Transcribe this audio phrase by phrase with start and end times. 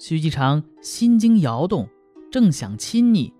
[0.00, 1.86] 徐继长心惊摇动，
[2.32, 3.34] 正想亲昵，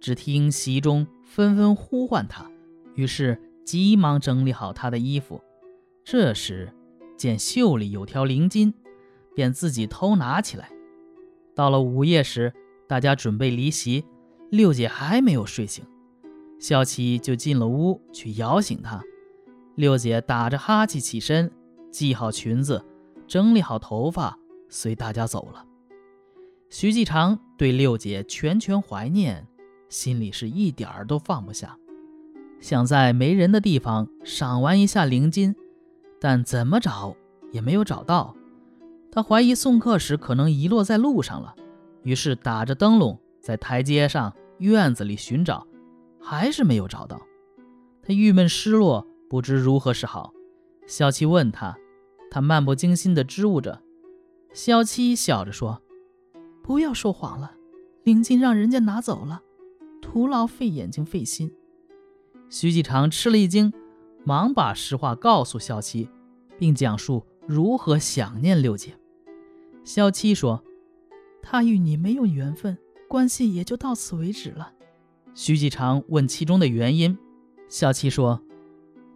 [0.00, 2.50] 只听席中纷纷呼唤他，
[2.94, 5.38] 于是急忙整理好他的衣服。
[6.02, 6.72] 这时
[7.18, 8.72] 见袖里有条绫巾，
[9.34, 10.70] 便自己偷拿起来。
[11.54, 12.54] 到了午夜时，
[12.86, 14.06] 大家准备离席，
[14.48, 15.84] 六姐还没有睡醒，
[16.58, 18.98] 萧七就进了屋去摇醒她。
[19.74, 21.52] 六姐打着哈气起身，
[21.92, 22.82] 系好裙子，
[23.26, 24.38] 整理好头发，
[24.70, 25.66] 随大家走了。
[26.70, 29.46] 徐继长对六姐拳拳怀念，
[29.88, 31.78] 心里是一点儿都放不下，
[32.60, 35.56] 想在没人的地方赏玩一下灵金，
[36.20, 37.16] 但怎么找
[37.52, 38.36] 也没有找到。
[39.10, 41.56] 他怀疑送客时可能遗落在路上了，
[42.02, 45.66] 于是打着灯笼在台阶上、院子里寻找，
[46.20, 47.18] 还是没有找到。
[48.02, 50.34] 他郁闷失落，不知如何是好。
[50.86, 51.74] 萧七问他，
[52.30, 53.80] 他漫不经心地支吾着。
[54.52, 55.80] 萧七笑着说。
[56.68, 57.54] 不要说谎了，
[58.04, 59.42] 灵金让人家拿走了，
[60.02, 61.50] 徒劳费眼睛费心。
[62.50, 63.72] 徐继常吃了一惊，
[64.22, 66.10] 忙把实话告诉萧七，
[66.58, 68.92] 并讲述如何想念六姐。
[69.82, 70.62] 萧七说
[71.40, 72.76] ：“他与你没有缘分，
[73.08, 74.74] 关系也就到此为止了。”
[75.32, 77.16] 徐继常问其中的原因，
[77.70, 78.42] 萧七说：“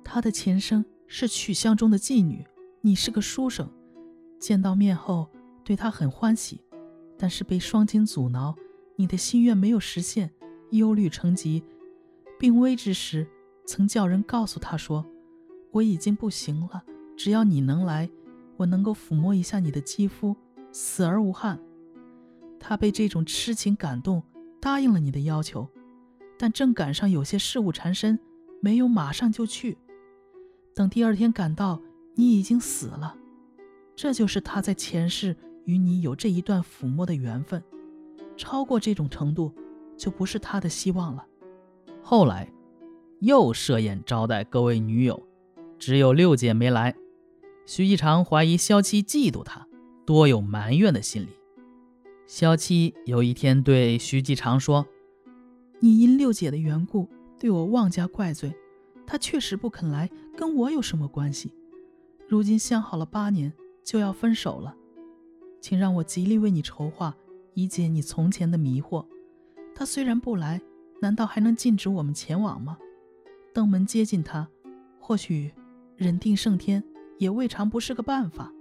[0.03, 2.47] 他的前生是曲巷中的妓女，
[2.80, 3.69] 你是个书生，
[4.39, 5.28] 见到面后
[5.62, 6.58] 对他很欢喜。”
[7.23, 8.56] 但是被双亲阻挠，
[8.97, 10.28] 你的心愿没有实现，
[10.73, 11.62] 忧虑成疾。
[12.37, 13.25] 病危之时，
[13.64, 15.06] 曾叫人告诉他说
[15.70, 16.83] ：“我已经不行了，
[17.17, 18.11] 只要你能来，
[18.56, 20.34] 我能够抚摸一下你的肌肤，
[20.73, 21.61] 死而无憾。”
[22.59, 24.20] 他被这种痴情感动，
[24.61, 25.69] 答应了你的要求，
[26.36, 28.19] 但正赶上有些事物缠身，
[28.61, 29.79] 没有马上就去。
[30.75, 31.81] 等第二天赶到，
[32.17, 33.17] 你已经死了。
[33.95, 35.36] 这就是他在前世。
[35.65, 37.63] 与你有这一段抚摸的缘分，
[38.37, 39.53] 超过这种程度，
[39.97, 41.27] 就不是他的希望了。
[42.03, 42.53] 后来，
[43.20, 45.23] 又设宴招待各位女友，
[45.79, 46.95] 只有六姐没来。
[47.64, 49.69] 徐继常怀疑萧七嫉妒他，
[50.05, 51.29] 多有埋怨的心理。
[52.27, 54.85] 萧七有一天对徐继常说
[55.79, 58.53] ：“你因六姐的缘故对我妄加怪罪，
[59.07, 61.53] 她确实不肯来，跟我有什么关系？
[62.27, 63.53] 如今相好了八年，
[63.85, 64.75] 就要分手了。”
[65.62, 67.17] 请让我极力为你筹划，
[67.55, 69.06] 以解你从前的迷惑。
[69.77, 70.61] 他虽然不来，
[71.00, 72.77] 难道还能禁止我们前往吗？
[73.55, 74.48] 登门接近他，
[74.98, 75.52] 或许
[75.96, 76.83] 人定胜天
[77.17, 78.52] 也未尝不是个办法。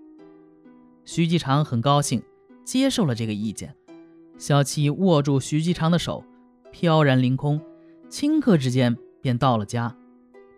[1.04, 2.22] 徐继长很高兴，
[2.64, 3.76] 接受了这个意见。
[4.38, 6.24] 小七握住徐继长的手，
[6.72, 7.60] 飘然凌空，
[8.12, 9.98] 顷刻之间便到了家。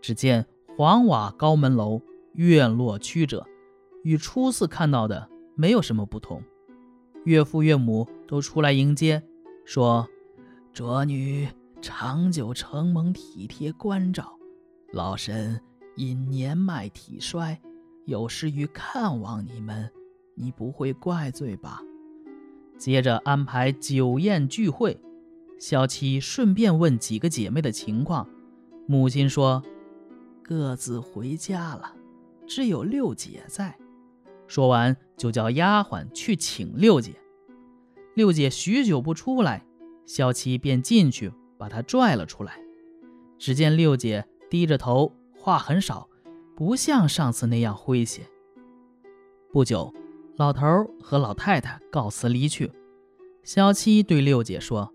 [0.02, 2.02] 只见黄瓦高门楼，
[2.34, 3.48] 院落曲折，
[4.04, 5.30] 与初次看到的。
[5.56, 6.42] 没有什么不同，
[7.26, 9.22] 岳父岳母都出来迎接，
[9.66, 10.08] 说
[10.74, 11.48] ：“卓女
[11.82, 14.38] 长久承蒙体贴关照，
[14.92, 15.62] 老身
[15.96, 17.62] 因年迈体衰，
[18.06, 19.90] 有失于看望你们，
[20.36, 21.82] 你不会怪罪吧？”
[22.76, 25.00] 接着安排酒宴聚会，
[25.60, 28.28] 小七顺便问几个姐妹的情况，
[28.88, 29.64] 母亲说
[30.42, 31.94] ：“各自回家了，
[32.48, 33.78] 只有六姐在。”
[34.48, 37.14] 说完，就叫丫鬟去请六姐。
[38.16, 39.66] 六姐许久不出来，
[40.06, 42.60] 萧七便进去把她拽了出来。
[43.40, 46.08] 只见六姐低着头，话很少，
[46.56, 48.22] 不像上次那样诙谐。
[49.52, 49.94] 不久，
[50.38, 50.66] 老头
[51.02, 52.72] 和老太太告辞离去。
[53.44, 54.94] 萧七对六姐说：“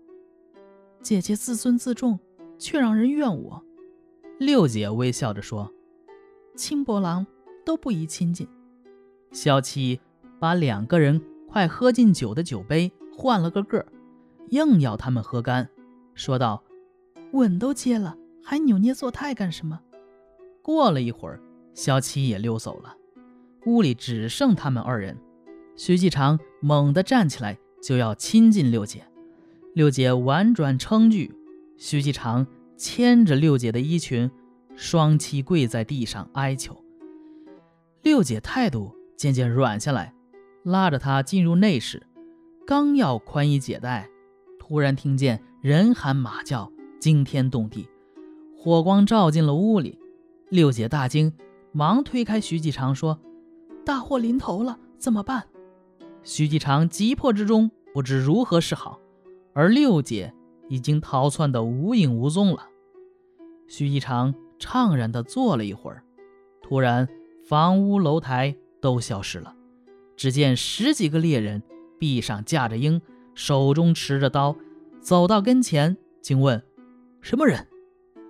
[1.03, 2.19] 姐姐自尊自重，
[2.57, 3.63] 却让人怨我。”
[4.39, 5.71] 六姐微笑着说
[6.55, 7.27] ：“轻薄郎
[7.65, 8.47] 都不宜亲近。”
[9.31, 9.99] 萧七
[10.39, 13.85] 把两个人快喝尽酒的酒杯换了个个，
[14.49, 15.69] 硬要他们喝干，
[16.15, 16.63] 说道
[17.33, 19.79] ：“吻都接了，还扭捏作态干什么？”
[20.61, 21.39] 过了一会儿，
[21.73, 22.95] 萧七也溜走了，
[23.65, 25.17] 屋里只剩他们二人。
[25.75, 29.05] 徐继长猛地站起来就要亲近六姐，
[29.73, 31.33] 六姐婉转称拒。
[31.77, 32.45] 徐继长
[32.75, 34.29] 牵着六姐的衣裙，
[34.75, 36.75] 双膝跪在地上哀求。
[38.01, 38.98] 六姐态度。
[39.19, 40.13] 渐渐软下来，
[40.63, 42.07] 拉着他进入内室，
[42.65, 44.09] 刚要宽衣解带，
[44.57, 46.71] 突然听见人喊马叫，
[47.01, 47.85] 惊天动地，
[48.57, 49.99] 火光照进了屋里。
[50.47, 51.33] 六姐大惊，
[51.73, 53.19] 忙推开徐继常说
[53.85, 55.43] ：“大祸临头了，怎么办？”
[56.23, 59.01] 徐继常急迫之中不知如何是好，
[59.51, 60.33] 而六姐
[60.69, 62.69] 已经逃窜得无影无踪了。
[63.67, 66.05] 徐继常怅然地坐了一会儿，
[66.61, 67.05] 突然
[67.43, 68.55] 房屋楼台。
[68.81, 69.55] 都消失了，
[70.15, 71.61] 只见十几个猎人
[71.97, 73.01] 臂上架着鹰，
[73.33, 74.55] 手中持着刀，
[74.99, 76.61] 走到跟前，竟问
[77.21, 77.67] ：“什么人？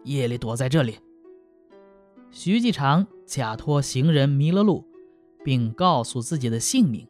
[0.03, 0.97] 夜里躲在这里？”
[2.31, 4.85] 徐继长假托行人迷了路，
[5.43, 7.07] 并告诉自己的姓名。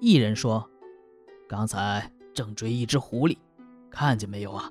[0.00, 0.70] 一人说
[1.48, 3.36] ：“刚才正追一只狐狸，
[3.90, 4.70] 看见没有啊？”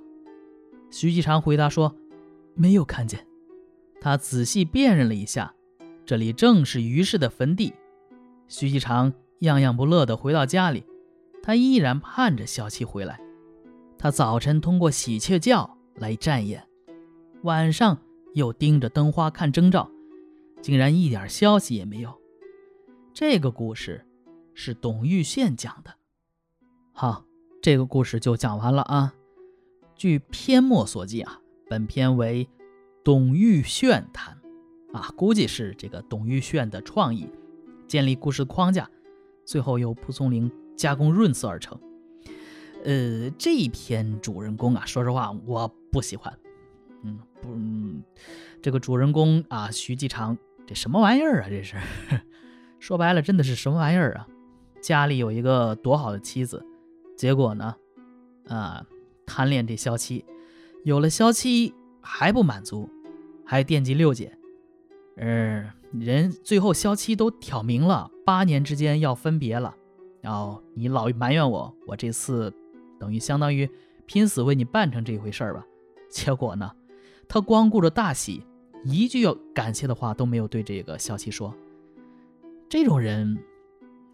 [0.89, 1.95] 徐继长回答说
[2.55, 3.27] ：“没有看见。”
[3.99, 5.53] 他仔细辨认了一下，
[6.05, 7.73] 这里正是于氏的坟地。
[8.47, 10.85] 徐继长样样不乐地回到家里，
[11.43, 13.19] 他依然盼着小七回来。
[13.97, 16.67] 他早晨通过喜鹊叫来站眼，
[17.43, 17.97] 晚上。
[18.33, 19.89] 又盯着灯花看征兆，
[20.61, 22.21] 竟然一点消息也没有。
[23.11, 24.05] 这个故事
[24.53, 25.95] 是董玉炫讲的。
[26.93, 27.25] 好，
[27.63, 29.15] 这个故事就讲完了啊。
[29.95, 32.47] 据篇末所记啊，本篇为
[33.03, 34.37] 董玉炫谈
[34.93, 37.27] 啊，估计是这个董玉炫的创意，
[37.87, 38.89] 建立故事框架，
[39.45, 41.79] 最后由蒲松龄加工润色而成。
[42.83, 46.31] 呃，这一篇主人公啊，说实话我不喜欢。
[47.03, 47.49] 嗯，不，
[48.61, 51.47] 这个主人公啊，徐继长，这什么玩意儿啊？
[51.49, 51.75] 这是
[52.79, 54.27] 说白了，真的是什么玩意儿啊？
[54.81, 56.63] 家里有一个多好的妻子，
[57.15, 57.75] 结果呢，
[58.47, 58.85] 啊，
[59.25, 60.23] 贪恋这萧七，
[60.83, 62.89] 有了萧七还不满足，
[63.43, 64.36] 还惦记六姐。
[65.17, 69.75] 嗯，人最后萧七都挑明了，八年之间要分别了。
[70.21, 72.53] 然后你老埋怨我，我这次
[72.99, 73.69] 等于相当于
[74.05, 75.65] 拼死为你办成这回事儿吧。
[76.09, 76.71] 结果呢？
[77.27, 78.43] 他光顾着大喜，
[78.83, 81.53] 一句要感谢的话都没有对这个萧七说。
[82.69, 83.37] 这种人，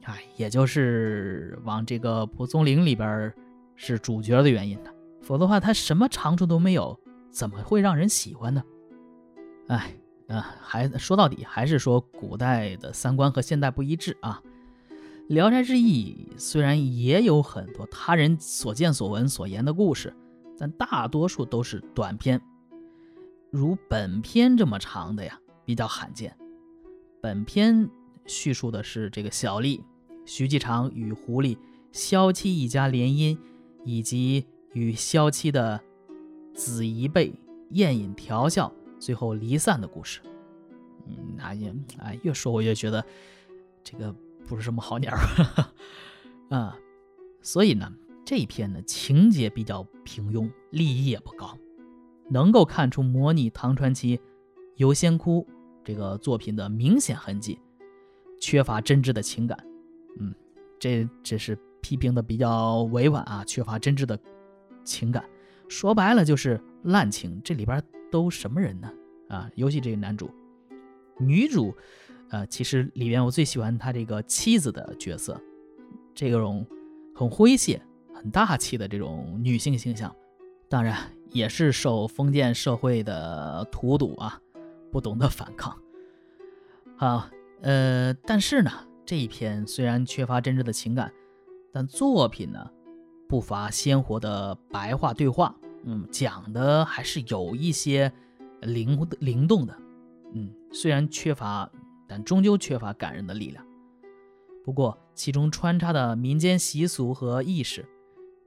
[0.03, 3.31] 哎，也就是往这个蒲松龄里边
[3.75, 4.89] 是主角的原因呢。
[5.21, 6.99] 否则的话，他什么长处都没有，
[7.29, 8.63] 怎么会让人喜欢呢？
[9.67, 9.95] 哎，
[10.27, 14.41] 啊，还说到底还是说古代的三观和现代不一致啊。
[15.33, 20.13] 《聊斋志异》虽然也有很多他人所见所闻所言的故事，
[20.57, 22.41] 但大多数都是短篇。
[23.49, 26.35] 如本篇这么长的呀，比较罕见。
[27.21, 27.89] 本篇
[28.25, 29.81] 叙述的是这个小丽、
[30.25, 31.57] 徐继长与狐狸
[31.91, 33.37] 萧七一家联姻，
[33.85, 35.79] 以及与萧七的
[36.53, 37.33] 子一辈
[37.69, 38.73] 宴饮调笑，
[39.03, 40.21] 最后离散的故事。
[41.05, 43.05] 嗯，那也，哎，越说我越觉得
[43.83, 44.15] 这个
[44.47, 46.79] 不是什么好鸟儿 啊。
[47.41, 47.91] 所以呢，
[48.23, 51.57] 这一篇呢情节比较平庸，立意也不高。
[52.29, 54.17] 能够看出模拟唐传奇
[54.77, 55.45] 《游仙窟》
[55.83, 57.59] 这个作品的明显痕迹，
[58.39, 59.61] 缺乏真挚的情感。
[60.17, 60.33] 嗯，
[60.79, 64.17] 这这是批评的比较委婉啊，缺乏真挚的
[64.85, 65.25] 情感。
[65.73, 67.41] 说白了就是滥情。
[67.43, 67.81] 这里边
[68.11, 68.91] 都什么人呢？
[69.29, 70.29] 啊，尤其这个男主、
[71.17, 71.75] 女主，
[72.29, 75.41] 呃，其实里边我最喜欢他这个妻子的角色，
[76.13, 76.65] 这种
[77.15, 77.81] 很诙谐、
[78.13, 80.15] 很大气的这种女性形象。
[80.69, 80.97] 当然。
[81.33, 84.39] 也是受封建社会的荼毒啊，
[84.91, 85.75] 不懂得反抗。
[86.95, 87.27] 好，
[87.61, 88.69] 呃，但是呢，
[89.03, 91.11] 这一篇虽然缺乏真挚的情感，
[91.71, 92.69] 但作品呢
[93.27, 98.11] 不乏鲜活的白话对话，嗯，讲的还是有一些
[98.61, 99.75] 灵灵动的，
[100.33, 101.69] 嗯，虽然缺乏，
[102.07, 103.65] 但终究缺乏感人的力量。
[104.63, 107.85] 不过其中穿插的民间习俗和意识。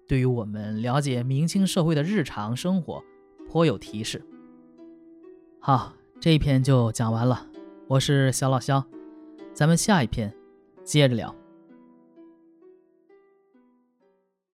[0.09, 3.03] 对于我们了解明清社会的日常生活
[3.49, 4.25] 颇有提示。
[5.59, 7.45] 好，这一篇就讲完了。
[7.89, 8.85] 我是小老肖，
[9.53, 10.33] 咱们下一篇
[10.85, 11.35] 接着聊。